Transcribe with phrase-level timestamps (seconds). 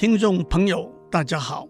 [0.00, 1.68] 听众朋友，大家好，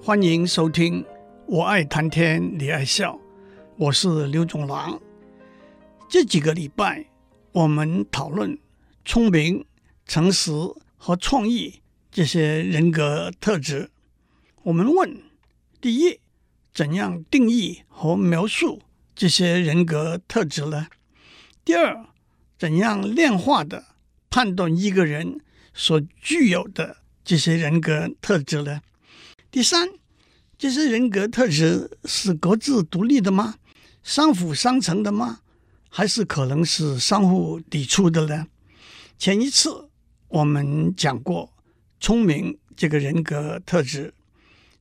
[0.00, 1.02] 欢迎收听
[1.48, 3.14] 《我爱谈天，你爱笑》，
[3.76, 4.96] 我是刘总郎。
[6.08, 7.04] 这几个礼拜，
[7.50, 8.56] 我们讨论
[9.04, 9.66] 聪明、
[10.06, 10.52] 诚实
[10.96, 11.82] 和创意
[12.12, 13.90] 这些人格特质。
[14.62, 15.20] 我们问：
[15.80, 16.20] 第一，
[16.72, 18.82] 怎样定义和描述
[19.16, 20.86] 这些人格特质呢？
[21.64, 22.06] 第二，
[22.56, 23.84] 怎样量化的
[24.30, 25.40] 判断一个人
[25.72, 28.82] 所具有的这些人格特质呢？
[29.50, 29.88] 第三，
[30.58, 33.54] 这些人格特质是各自独立的吗？
[34.02, 35.40] 相辅相成的吗？
[35.88, 38.46] 还是可能是相互抵触的呢？
[39.16, 39.88] 前一次
[40.28, 41.50] 我们讲过
[41.98, 44.12] 聪明这个人格特质，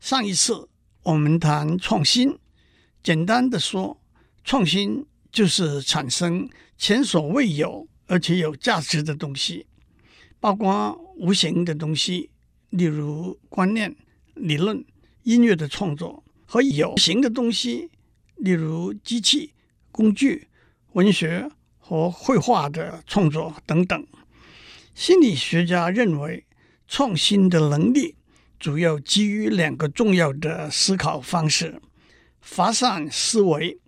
[0.02, 0.68] 上一次
[1.04, 2.38] 我们谈创新。
[3.02, 4.02] 简单的说，
[4.44, 9.66] 创新就是产生前所未有而且有价值的东西，
[10.42, 12.32] 包括无形的东西。
[12.74, 13.96] 例如观念、
[14.34, 14.84] 理论、
[15.22, 17.92] 音乐的创作和有形的东西，
[18.38, 19.54] 例如机器、
[19.92, 20.48] 工具、
[20.94, 24.08] 文学和绘画的创作等等。
[24.96, 26.46] 心理学家认为，
[26.88, 28.16] 创新的能力
[28.60, 31.80] 主要基于两个重要的思考方式：
[32.42, 33.80] 发散思维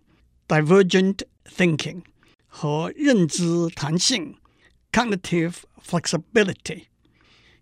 [0.48, 2.04] （divergent thinking）
[2.46, 4.36] 和认知弹性
[4.92, 6.84] （cognitive flexibility）。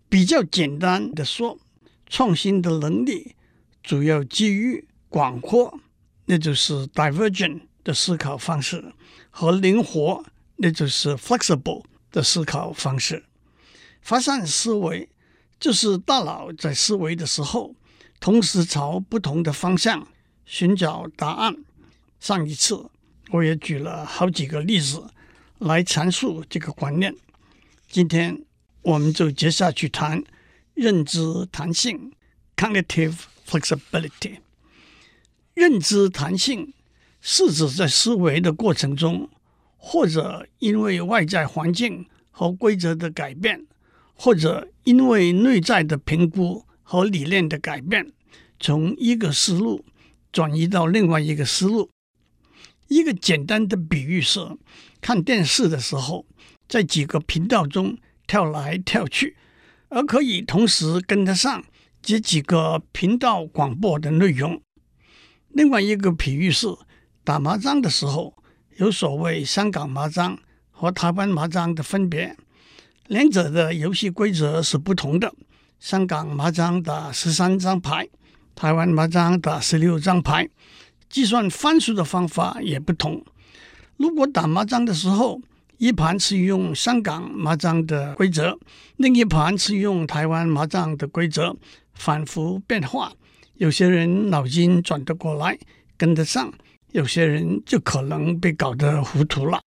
[0.08, 1.58] 比较简单的说，
[2.06, 3.34] 创新的能力
[3.82, 5.80] 主要基于广阔，
[6.26, 8.92] 那就是 divergent 的思考方式；
[9.30, 10.24] 和灵活，
[10.56, 13.24] 那就是 flexible 的思考方式。
[14.00, 15.08] 发散思维
[15.58, 17.74] 就是大脑在思维的时候，
[18.20, 20.06] 同时朝不同的方向
[20.44, 21.56] 寻找答案。
[22.20, 22.88] 上一次
[23.30, 25.08] 我也举了好几个例子
[25.58, 27.16] 来阐述这个观念。
[27.88, 28.44] 今天。
[28.84, 30.22] 我们就接下去谈
[30.74, 31.18] 认知
[31.50, 32.12] 弹性
[32.54, 33.16] （cognitive
[33.48, 34.40] flexibility）。
[35.54, 36.74] 认知弹性
[37.20, 39.30] 是指在思维的过程中，
[39.78, 43.64] 或者因为外在环境和规则的改变，
[44.14, 48.12] 或者因为内在的评估和理念的改变，
[48.60, 49.82] 从一个思路
[50.30, 51.88] 转移到另外一个思路。
[52.88, 54.40] 一个简单的比喻是，
[55.00, 56.26] 看电视的时候，
[56.68, 57.96] 在几个频道中。
[58.26, 59.36] 跳来跳去，
[59.88, 61.64] 而可以同时跟得上
[62.02, 64.60] 这几个频道广播的内容。
[65.48, 66.66] 另外一个比喻是
[67.22, 68.34] 打麻将的时候，
[68.76, 70.38] 有所谓香港麻将
[70.70, 72.36] 和台湾麻将的分别，
[73.06, 75.32] 两者的游戏规则是不同的。
[75.78, 78.08] 香港麻将打十三张牌，
[78.54, 80.48] 台湾麻将打十六张牌，
[81.08, 83.24] 计算番数的方法也不同。
[83.96, 85.40] 如果打麻将的时候，
[85.78, 88.58] 一盘是用香港麻将的规则，
[88.96, 91.56] 另一盘是用台湾麻将的规则，
[91.94, 93.12] 反复变化。
[93.54, 95.58] 有些人脑筋转得过来，
[95.96, 96.50] 跟得上；
[96.92, 99.60] 有些人就可能被搞得糊涂了。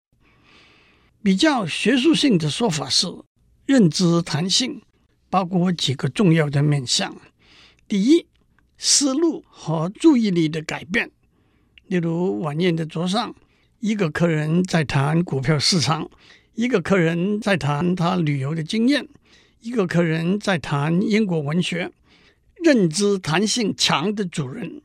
[1.21, 3.07] 比较学术性的说法是，
[3.65, 4.81] 认知弹性
[5.29, 7.15] 包括几个重要的面向：
[7.87, 8.25] 第一，
[8.77, 11.11] 思路和注意力的改变，
[11.87, 13.35] 例如晚宴的桌上。
[13.79, 16.09] 一个客人在谈股票市场，
[16.55, 19.07] 一个客人在谈他旅游的经验，
[19.61, 21.91] 一个客人在谈英国文学。
[22.63, 24.81] 认知弹性强的主人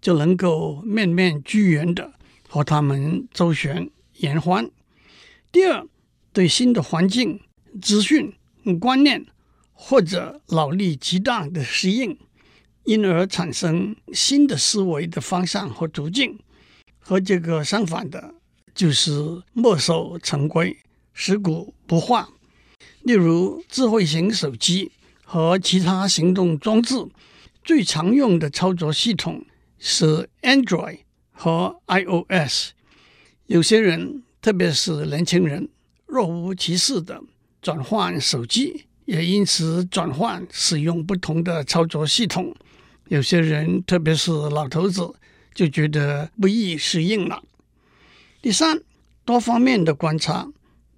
[0.00, 2.12] 就能够面面俱圆的
[2.48, 4.70] 和他们周旋言欢。
[5.50, 5.84] 第二，
[6.32, 7.40] 对新的环境、
[7.82, 8.32] 资讯、
[8.78, 9.26] 观念
[9.72, 12.16] 或者脑力极大的适应，
[12.84, 16.38] 因而产生新的思维的方向和途径。
[16.98, 18.34] 和这个相反的，
[18.76, 20.76] 就是墨守成规、
[21.12, 22.28] 食古不化。
[23.02, 24.92] 例如，智慧型手机
[25.24, 26.94] 和其他行动装置
[27.64, 29.44] 最常用的操作系统
[29.78, 30.98] 是 Android
[31.32, 32.72] 和 iOS。
[33.46, 35.68] 有些人，特别是年轻人，
[36.06, 37.20] 若无其事的
[37.62, 42.54] 转换手机，也因此转换使用不同的操作系统。
[43.08, 45.14] 有些人，特别是老头子。
[45.54, 47.42] 就觉得不易适应了。
[48.46, 48.80] 第三，
[49.24, 50.48] 多方面的观察，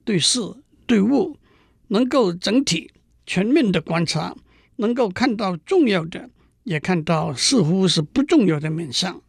[0.05, 0.39] 对事
[0.85, 1.39] 对物
[1.87, 2.91] 能够整体
[3.25, 4.37] 全面的观察，
[4.77, 6.29] 能够看到重要的，
[6.65, 9.23] 也看到似乎是不重要的面相。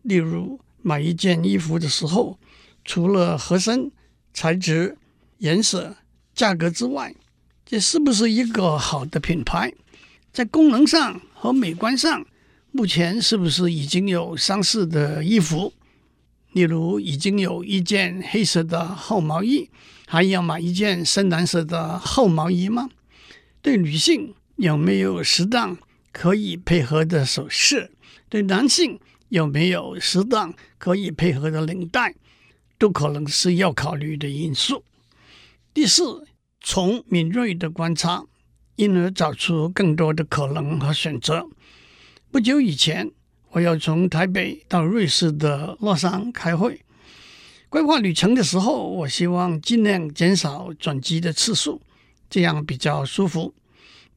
[0.00, 2.38] 例如，买一件衣服的时候，
[2.82, 3.92] 除了合身、
[4.32, 4.96] 材质、
[5.36, 5.94] 颜色、
[6.34, 7.14] 价格之外，
[7.66, 9.70] 这是不是一个好的品牌？
[10.32, 12.26] 在功能上和美观上。
[12.72, 15.74] 目前是不是已经有相似的衣服？
[16.56, 19.68] 例如，已经有一件黑色的厚毛衣，
[20.06, 22.88] 还要买一件深蓝色的厚毛衣吗？
[23.60, 25.76] 对女性有没有适当
[26.12, 27.90] 可以配合的首饰，
[28.30, 28.98] 对男性
[29.28, 32.14] 有没有适当可以配合的领带，
[32.78, 34.82] 都可能是要考虑的因素。
[35.74, 36.26] 第四，
[36.62, 38.24] 从敏锐的观察，
[38.76, 41.46] 因而找出更多的可能和选择。
[42.30, 43.10] 不久以前，
[43.56, 46.78] 我要从台北到瑞士的洛桑开会。
[47.70, 51.80] 规划旅程的时候，我希望尽量减少转机的次数，
[52.28, 53.54] 这样比较舒服。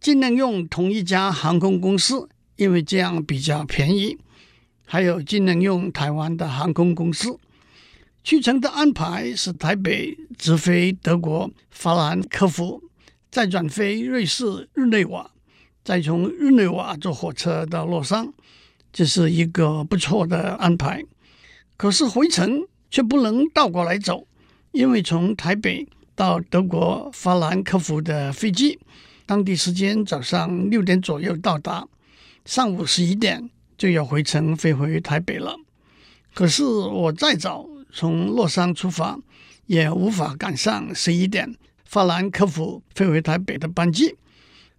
[0.01, 2.27] 尽量用同一家航空公司，
[2.57, 4.17] 因为这样比较便宜。
[4.85, 7.39] 还有尽量用台湾的航空公司。
[8.21, 12.83] 去程的安排是台北直飞德国法兰克福，
[13.31, 15.31] 再转飞瑞士日内瓦，
[15.85, 18.33] 再从日内瓦坐火车到洛桑，
[18.91, 21.03] 这是一个不错的安排。
[21.77, 24.27] 可是回程却不能倒过来走，
[24.71, 28.79] 因为从台北到德国法兰克福的飞机，
[29.25, 31.87] 当地时间早上六点左右到达，
[32.45, 35.55] 上午十一点就要回程飞回台北了。
[36.33, 37.67] 可是我再早。
[37.91, 39.17] 从洛桑出发，
[39.65, 41.55] 也无法赶上十一点
[41.85, 44.15] 法兰克福飞回台北的班机。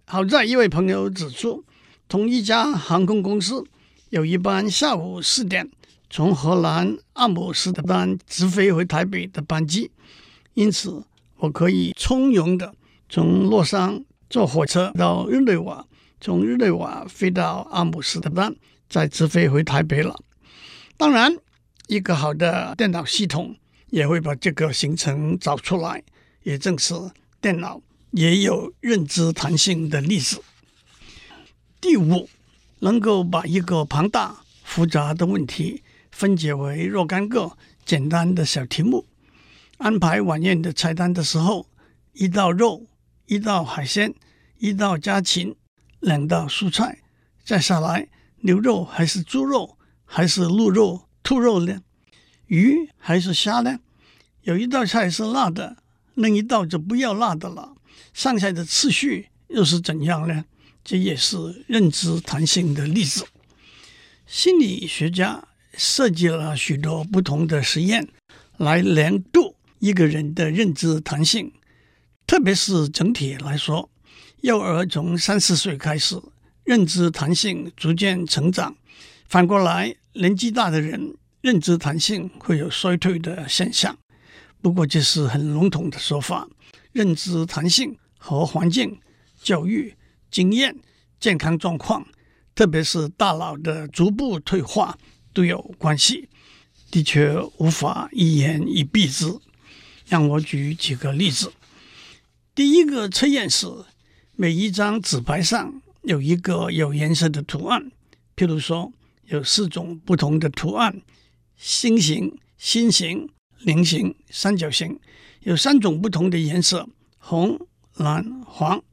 [0.05, 1.65] 好在一位朋友指出，
[2.07, 3.65] 同一家航空公司
[4.11, 5.69] 有一班下午四点
[6.09, 9.89] 从荷兰阿姆斯特丹直飞回台北的班机，
[10.53, 11.03] 因此
[11.37, 12.75] 我可以从容的
[13.09, 15.85] 从洛桑坐火车到日内瓦，
[16.19, 18.55] 从日内瓦飞到阿姆斯特丹，
[18.87, 20.19] 再直飞回台北了。
[20.95, 21.35] 当然。
[21.87, 23.53] 一个好的电脑系统
[23.89, 26.01] 也会把这个行程找出来，
[26.43, 26.93] 也正是
[27.41, 27.81] 电脑
[28.11, 30.41] 也有认知弹性的例子。
[31.81, 32.29] 第五，
[32.81, 35.81] 能够把一个庞大复杂的问题
[36.11, 39.07] 分解为若干个简单的小题目。
[39.77, 41.67] 安排晚宴的菜单的时候，
[42.13, 42.85] 一道肉，
[43.25, 44.13] 一道海鲜，
[44.59, 45.55] 一道家禽，
[45.99, 46.99] 两道蔬菜，
[47.43, 48.09] 再下来
[48.41, 51.07] 牛肉还是猪肉还是鹿肉？
[51.23, 51.81] 兔肉呢？
[52.47, 53.79] 鱼还是虾呢？
[54.41, 55.77] 有一道菜是辣的，
[56.15, 57.75] 另一道就不要辣的了。
[58.13, 60.45] 上菜的次序又是怎样呢？
[60.83, 63.25] 这也是认知弹性的例子。
[64.25, 65.47] 心理学家
[65.77, 68.07] 设计了许多不同的实验
[68.57, 71.51] 来量度一个人的认知弹性，
[72.25, 73.89] 特别是整体来说，
[74.41, 76.21] 幼儿从三四岁开始，
[76.63, 78.75] 认知弹性逐渐成长。
[79.27, 83.97] 反过来，年纪大的人认知弹性会有衰退的现象。
[84.61, 86.47] 不过这是很笼统的说法。
[86.93, 88.99] 认知弹性和环境、
[89.41, 89.95] 教育、
[90.31, 90.75] 经验、
[91.19, 92.07] 健康状况，
[92.55, 94.97] 特别是大脑的逐步退化
[95.33, 96.29] 都有关系。
[96.89, 99.37] 的确无法一言以蔽之。
[100.07, 101.53] 让我举几个例子。
[102.55, 103.67] 第一个测验是，
[104.35, 107.91] 每一张纸牌上有一个有颜色的图案，
[108.35, 108.91] 譬如说。
[109.27, 111.01] 有四种不同的图案：
[111.55, 113.29] 星形、心形、
[113.59, 114.99] 菱形、三角形。
[115.43, 116.85] 有三种不同的颜色：
[117.17, 117.57] 红、
[117.95, 118.83] 蓝、黄。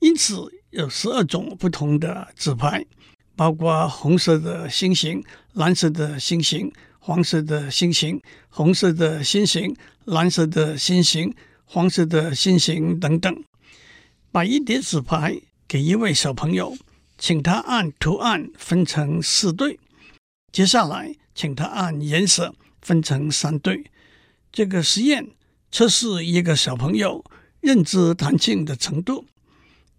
[0.00, 2.84] 因此有十二种不同的纸牌，
[3.36, 5.22] 包括红色的星形、
[5.52, 9.74] 蓝色的星形、黄色的星形、红色的心形、
[10.04, 11.34] 蓝色的心形、
[11.64, 13.44] 黄色的心形等等。
[14.32, 16.76] 把一叠纸牌给一位小朋友。
[17.22, 19.78] 请他按图案分成四对，
[20.50, 23.84] 接下来请他按颜色分成三对。
[24.50, 25.28] 这个实验
[25.70, 27.22] 测试一个小朋友
[27.60, 29.26] 认知弹性的程度。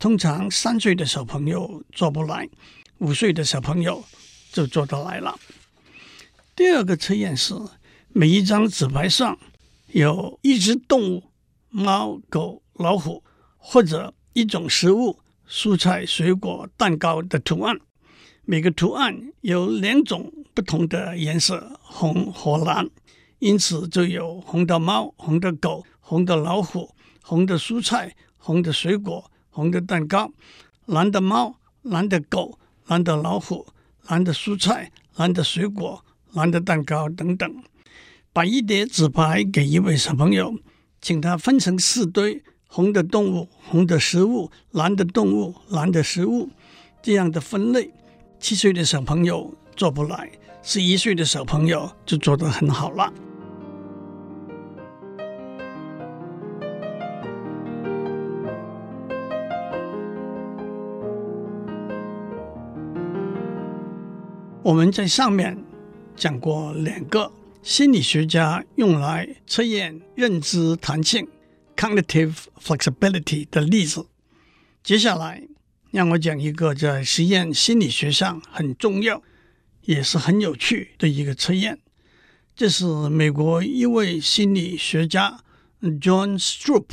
[0.02, 2.50] 通常三岁的小朋友做不来，
[2.98, 4.04] 五岁的小朋友
[4.52, 5.38] 就做得来了。
[6.56, 7.54] 第二个测验是，
[8.08, 9.38] 每一张纸牌上
[9.90, 11.24] 有一只动物，
[11.70, 13.24] 猫、狗、老虎，
[13.58, 15.20] 或者一种食物。
[15.48, 17.78] 蔬菜、水果、蛋糕的图案，
[18.46, 22.90] 每个图案有两种不同的颜色，红和蓝，
[23.38, 30.32] 因此就有红的猫、红的狗、红的老虎、红的蔬菜、红的水果、红的蛋糕，
[30.88, 33.68] 蓝的猫、蓝的狗、蓝的老虎、
[34.08, 36.04] 蓝的蔬菜、蓝的水果、
[36.34, 37.64] 蓝的蛋糕等等。
[38.34, 40.56] 把一叠纸牌给一位小朋友，
[41.00, 42.44] 请他分成四堆。
[42.74, 46.50] 红的动物，红的食物；蓝的动物，蓝的食物。
[47.02, 47.92] 这样的分类，
[48.40, 50.32] 七岁的小朋友做不来，
[50.64, 53.12] 十一岁的小朋友就做得很好了。
[64.64, 65.58] 我们在上面
[66.16, 67.32] 讲过两个
[67.64, 71.28] 心理学家用来测验认知弹性。
[71.76, 74.06] Cognitive flexibility 的例子，
[74.84, 75.42] 接下来
[75.90, 79.24] 让我讲一个在实验心理学上很重要，
[79.86, 81.80] 也是很有趣的一个测验。
[82.56, 85.42] 这是美国一位心理学家
[85.82, 86.86] John Stroop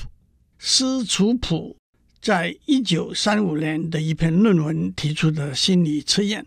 [0.59, 1.77] 斯楚普
[2.23, 6.47] 在一九三五年的一篇论文提出的心理测验。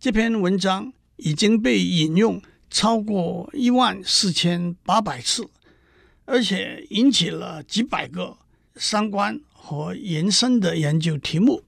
[0.00, 2.40] 这篇文章已经被引用
[2.70, 5.46] 超过一万四千八百次，
[6.24, 8.38] 而且引起了几百个
[8.76, 11.64] 相关和延伸的研究题目。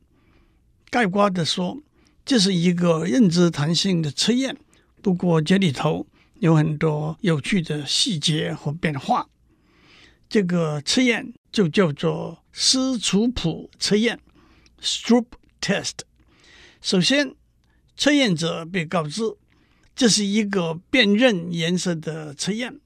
[0.88, 1.82] 概括地说，
[2.24, 4.56] 这是一个认知弹性的测验。
[5.02, 9.28] 不过这里头有很多有趣的细节和变化。
[10.30, 14.18] 这个测验就叫做斯楚普测验
[14.80, 15.26] （Stroop
[15.60, 15.98] Test）。
[16.80, 17.34] 首先，
[17.96, 19.22] 测验者被告知
[19.94, 22.80] 这是一个辨认颜色的测验，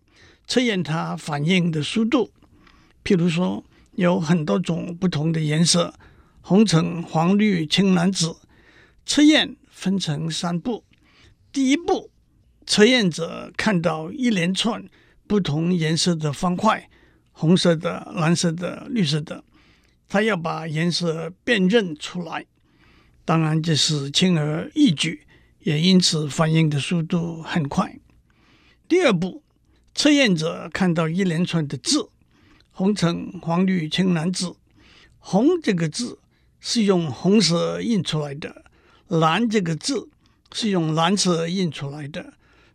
[0.47, 2.31] 测验它反应的速度。
[3.05, 5.95] 譬如说，有很多种不同的颜色。
[6.41, 8.37] 红橙黄绿青蓝紫，
[9.05, 10.85] 测验分成三步。
[11.53, 12.11] 第一步，
[12.65, 14.85] 测验者看到一连串
[15.27, 16.89] 不同颜色的方块，
[17.33, 19.43] 红色的、蓝色的、绿色的，
[20.09, 22.47] 他要把颜色辨认出来。
[23.27, 25.27] 当然，这是轻而易举，
[25.59, 27.99] 也因此反应的速度很快。
[28.89, 29.43] 第二步，
[29.95, 32.09] 测验者看到一连串的字，
[32.71, 34.57] 红橙黄绿青蓝紫，
[35.19, 36.21] 红这个字。
[36.59, 38.65] 是用红色印出来的，
[39.07, 40.09] 蓝这个字
[40.53, 42.33] 是用蓝色印出来的，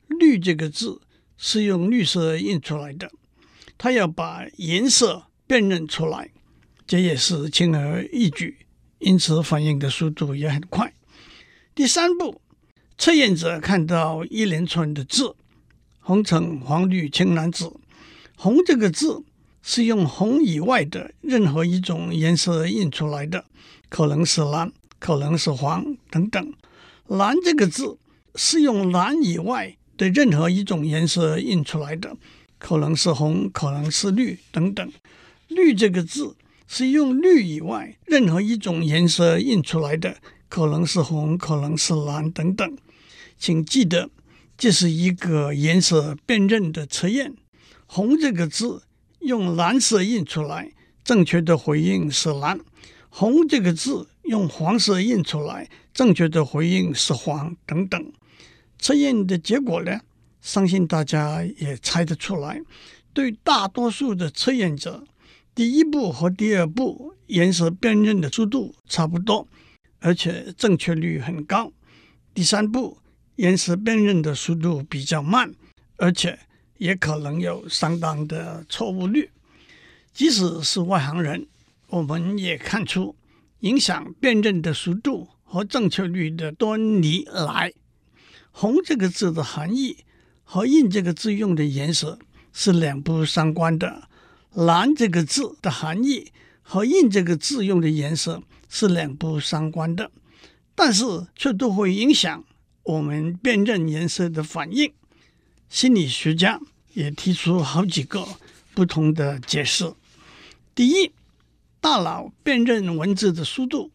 [0.07, 1.01] 绿这个字
[1.35, 3.11] 是用绿色印出来的。
[3.77, 6.29] 他要把颜色辨认出来，
[6.87, 8.59] 这也是轻而易举，
[9.01, 10.93] 因此反应的速度也很快。
[11.75, 12.39] 第三步，
[12.97, 15.35] 测验者看到一连串的字，
[15.99, 17.73] 红橙黄绿青蓝紫，
[18.37, 19.23] 红这个字
[19.61, 23.45] 是用红以外的任何一种颜色印出来的。
[23.89, 26.53] 可能是蓝，可能是黄等等。
[27.07, 27.97] 蓝这个字
[28.35, 32.15] 是用蓝以外的任何一种颜色印出来的，
[32.57, 34.89] 可能是红，可能是绿等等。
[35.49, 36.35] 绿这个字
[36.73, 42.77] 是用绿以外任何一种颜色印出来的，可能是红，可能是蓝等等。
[43.37, 44.09] 请记得，
[44.57, 47.33] 这是一个颜色辨认的测验。
[47.87, 48.83] 红这个字
[49.19, 50.71] 用蓝色印出来，
[51.03, 52.57] 正确的回应是蓝。
[53.09, 58.13] 红这个字用黄色印出来，正确的回应是黄等等。
[58.79, 59.99] 测验的结果呢，
[60.41, 62.61] 相信大家也猜得出来。
[63.11, 65.03] 对大多数的测验者，
[65.61, 69.47] 第一步和第二步颜色辨认的速度差不多，
[69.99, 71.71] 而且正确率很高。
[72.33, 72.97] 第三步
[73.35, 75.53] 颜色辨认的速度比较慢，
[75.97, 76.39] 而且
[76.79, 79.29] 也可能有相当的错误率。
[80.11, 81.45] 即使是外行人。
[81.89, 83.15] 我们也看出
[83.59, 87.71] 影响辨认的速度和正确率的端倪来。
[88.49, 89.97] 红这个字的含义
[90.43, 92.17] 和印这个字用的颜色
[92.51, 94.09] 是两不相关的，
[94.53, 96.31] 蓝这个字的含义
[96.61, 100.11] 和印这个字用的颜色是两不相关的，
[100.75, 102.43] 但是却都会影响
[102.83, 104.93] 我们辨认颜色的反应。
[105.69, 106.59] 心理学家
[106.93, 108.27] 也提出好几个
[108.73, 109.93] 不同的解释。
[110.75, 111.11] 第一。
[111.83, 113.89] 大脑辨认文字的速度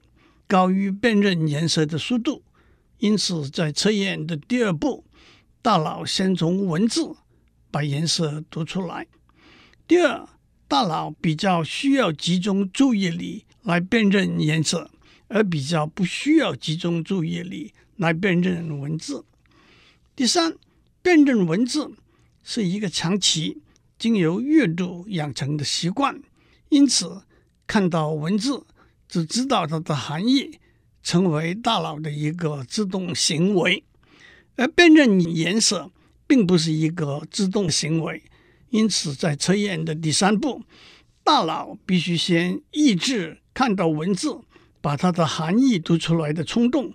[0.49, 2.43] 高于辨认颜色的速度，
[2.99, 5.05] 因此在测验的第二步，
[5.63, 7.15] 大脑先从文字
[7.71, 9.07] 把颜色读出来。
[9.87, 10.29] 第二，
[10.69, 14.91] 大脑比较需要集中注意力来辨认颜色，
[15.29, 19.25] 而比较不需要集中注意力来辨认文字。
[20.15, 20.57] 第三，
[21.03, 21.93] 辨认文字
[22.43, 23.63] 是一个长期
[23.99, 26.21] 经由阅读养成的习惯，
[26.69, 27.23] 因此。
[27.69, 28.65] 看到文字，
[29.09, 30.61] 只知道它的含义，
[31.03, 33.83] 成为大脑的一个自动行为；
[34.55, 35.91] 而辨认颜色
[36.29, 38.23] 并不是一个自动行为，
[38.77, 40.63] 因此在测验的第三步，
[41.25, 44.39] 大脑必须先抑制看到文字，
[44.83, 46.93] 把它的含义读出来的冲动，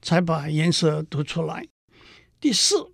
[0.00, 1.66] 才把颜色读出来。
[2.38, 2.92] 第四，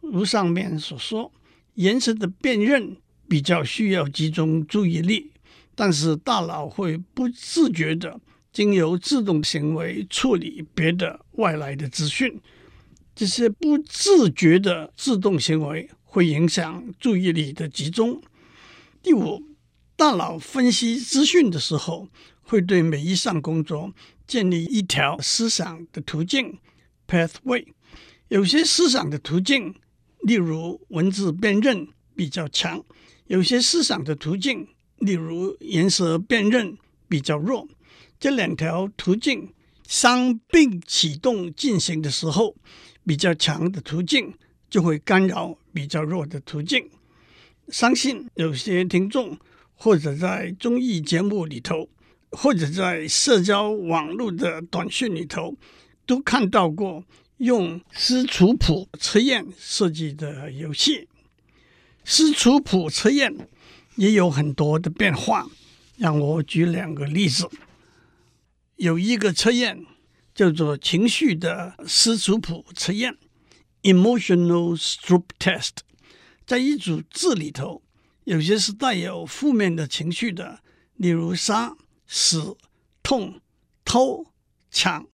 [0.00, 1.30] 如上面所说，
[1.74, 2.96] 颜色的辨认
[3.28, 5.32] 比较需要集中注意力。
[5.74, 8.18] 但是大脑会不自觉地
[8.52, 12.40] 经由自动行为处理别的外来的资讯，
[13.14, 18.20] 这些不自觉的自动行为会影响注意力的集中。
[19.02, 19.42] 第五，
[19.96, 22.06] 大脑分析资讯的时候，
[22.42, 23.94] 会对每一项工作
[24.26, 26.58] 建立一条思想的途径
[27.08, 27.64] （pathway）。
[28.28, 29.74] 有些思想的途径，
[30.20, 32.84] 例如文字辨认比较强；
[33.28, 34.68] 有些思想的途径。
[34.98, 36.78] 例如颜色辨认
[37.08, 37.66] 比较弱，
[38.20, 39.52] 这两条途径
[39.88, 42.54] 伤并启动进行的时候，
[43.04, 44.32] 比较强的途径
[44.70, 46.88] 就会干扰比较弱的途径。
[47.68, 49.38] 相信有些听众
[49.74, 51.88] 或者在综艺节目里头，
[52.30, 55.56] 或者在社交网络的短讯里头，
[56.04, 57.04] 都看到过
[57.38, 61.08] 用斯图普测验设计的游戏。
[62.04, 63.48] 斯图普测验
[63.96, 65.48] 也有很多的变化，
[65.96, 67.48] 让我举两个例子。
[68.76, 69.86] 有一个测验
[70.34, 73.16] 叫做情绪的斯图普测验
[73.82, 75.78] （Emotional Stroop Test）。
[76.46, 77.82] 在一组字里头，
[78.24, 80.60] 有些是带有负面的情绪的，
[80.96, 82.56] 例如杀、死、
[83.02, 83.40] 痛、
[83.84, 84.26] 偷、
[84.70, 85.04] 抢；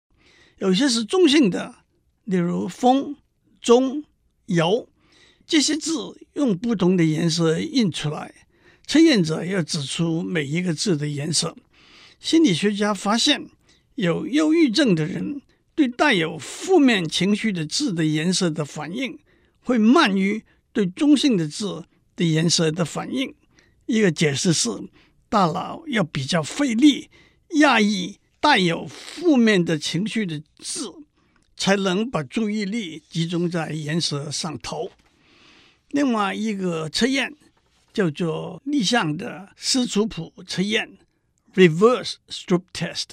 [0.58, 1.76] 有些是中性的，
[2.24, 3.16] 例如风、
[3.60, 4.04] 中、
[4.46, 4.88] 油。
[5.46, 5.92] 这些字
[6.34, 8.34] 用不同的颜色印出来，
[8.86, 11.56] 测验者要指出每一个字的颜色。
[12.20, 13.48] 心理学家发现，
[13.94, 15.40] 有忧郁症的人
[15.78, 19.16] 对带有负面情绪的字的颜色的反应
[19.60, 20.42] 会慢于
[20.72, 21.84] 对中性的字
[22.16, 23.32] 的颜色的反应。
[23.86, 24.70] 一个解释是，
[25.28, 27.08] 大脑要比较费力
[27.60, 30.92] 压抑带有负面的情绪的字，
[31.56, 34.90] 才能把注意力集中在颜色上头。
[35.90, 37.36] 另外一个测验
[37.92, 40.98] 叫做逆向的斯图普测验
[41.54, 43.10] （Reverse Stroop Test）。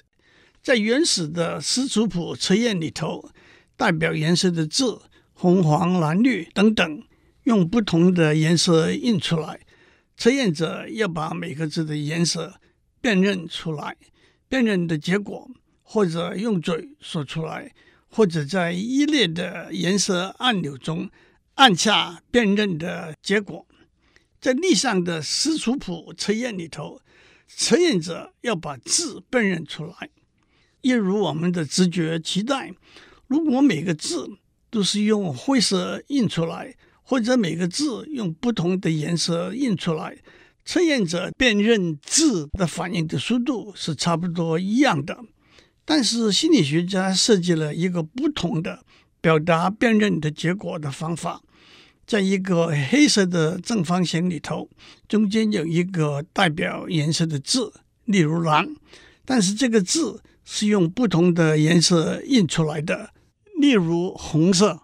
[0.66, 3.30] 在原始的斯图普测验里头，
[3.78, 5.00] 代表颜色的字
[5.32, 7.04] 红、黄、蓝、绿等等，
[7.44, 9.60] 用不同的颜色印出来。
[10.18, 12.60] 测验者要把每个字的颜色
[13.00, 13.96] 辨认出来，
[14.50, 15.48] 辨认的结果
[15.84, 17.72] 或者用嘴说出来，
[18.10, 21.12] 或者在一列的颜色按钮中。
[21.54, 23.68] 按下辨认的结果，
[24.42, 27.00] 在逆向的斯图普测验里头，
[27.48, 30.10] 测验者要把字辨认出来。
[30.86, 32.72] 一如我们的直觉期待，
[33.26, 34.30] 如果每个字
[34.70, 40.16] 都是用灰色印出来，或者每个字用不同的颜色印出来，
[40.64, 45.18] 测验者辨认字的反应的速度是差不多一样的。
[45.86, 48.86] 但是心理学家设计了一个不同的
[49.20, 51.42] 表达辨认的结果的方法。
[52.06, 54.70] 在一个黑色的正方形里头，
[55.08, 58.76] 中间有一个代表颜色的字，例如蓝，
[59.26, 63.12] 但是这个字是用不同的颜色印出来的，
[63.60, 64.84] 例如红色。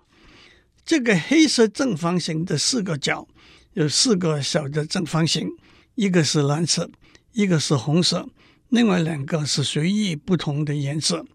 [0.84, 3.28] 这个黑色正方形的四个角
[3.74, 5.47] 有四个小的正方形，
[5.95, 6.89] 一个是蓝色，
[7.32, 8.28] 一个是红色，
[8.69, 11.26] 另外两个是随意不同的颜色。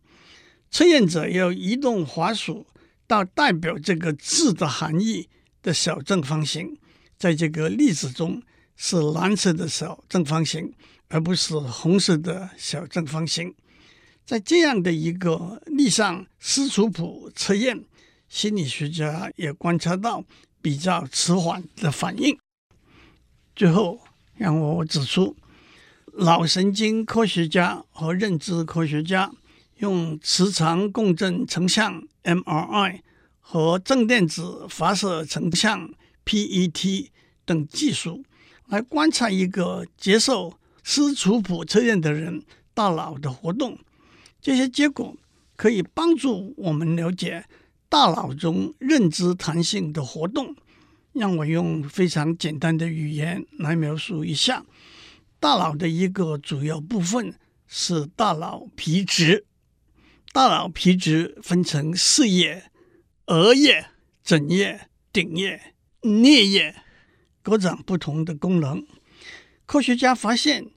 [0.70, 2.66] 测验者要移动滑鼠
[3.06, 5.28] 到代表这个字的含义
[5.62, 6.76] 的小正方形，
[7.16, 8.42] 在这个例子中
[8.76, 10.74] 是蓝色的小正方形，
[11.08, 13.54] 而不是红色的小正方形。
[14.26, 17.84] 在这样的一个逆向斯图普测验，
[18.28, 20.24] 心理学家也观察到
[20.60, 22.36] 比较迟缓的反应。
[23.54, 24.00] 最后，
[24.34, 25.36] 让我指出，
[26.18, 29.30] 脑神经科学家和认知科学家
[29.76, 33.02] 用磁场共振成像 （MRI）。
[33.48, 35.88] 和正电子发射成像
[36.24, 37.10] （PET）
[37.44, 38.24] 等技术
[38.66, 42.42] 来观察一个接受斯图普测验的人
[42.74, 43.78] 大脑的活动，
[44.46, 45.16] 这些结果
[45.56, 47.44] 可以帮助我们了解
[47.88, 50.54] 大脑中认知弹性的活动。
[51.14, 54.64] 让我用非常简单的语言来描述一下：
[55.40, 57.34] 大脑的一个主要部分
[57.66, 59.46] 是大脑皮质，
[60.32, 62.70] 大脑皮质分成四叶。
[63.26, 63.86] 额叶、
[64.22, 66.76] 枕叶、顶叶、颞叶
[67.42, 68.86] 各长不同的功能。
[69.64, 70.70] 科学家发现，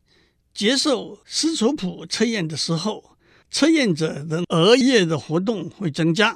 [0.56, 3.18] 接受斯图普测验的时候，
[3.52, 6.36] 测验者的额叶的活动会增加。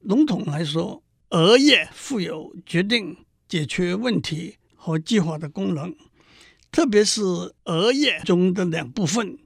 [0.00, 3.16] 笼统来说，额叶富有决定、
[3.48, 5.94] 解决问题和计划的功能。
[6.70, 7.22] 特别是
[7.64, 9.38] 额叶中的两部分，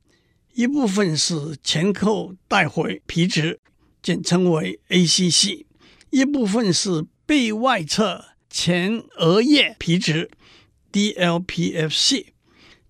[0.52, 3.60] 一部分是前扣带回皮质，
[4.02, 5.64] 简称为 ACC。
[6.10, 10.28] 一部分是背外侧前额叶皮质
[10.92, 12.26] （DLPFC），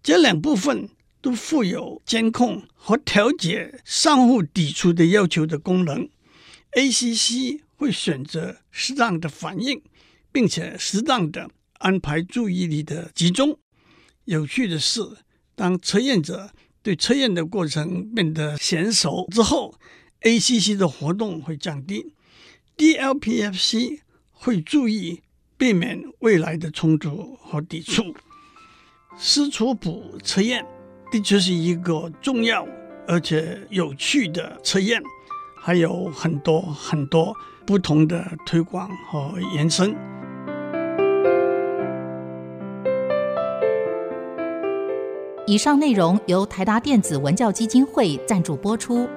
[0.03, 0.89] 这两部分
[1.21, 6.09] 都富有监控和调节相互抵触的要求的功能。
[6.73, 9.83] ACC 会选择适当的反应，
[10.31, 13.59] 并且适当的安排注意力的集中。
[14.25, 15.01] 有趣的是，
[15.55, 16.53] 当测验者
[16.83, 19.75] 对测验的过程变得娴熟之后
[20.23, 22.15] ，ACC 的活动会降低。
[22.77, 25.23] DLPFC 会注意
[25.59, 28.15] 避免未来的冲突和抵触。
[29.19, 30.65] 斯图普测验
[31.11, 32.67] 的确是一个重要
[33.07, 35.03] 而且有趣的测验，
[35.61, 37.35] 还有很多很多
[37.67, 39.95] 不同的推广和延伸。
[45.47, 49.09] 以上内容由台达电子文教基金会赞助播出。